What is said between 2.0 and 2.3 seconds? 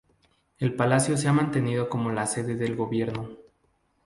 la